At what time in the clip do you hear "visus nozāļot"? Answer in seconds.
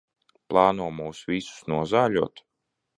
1.35-2.47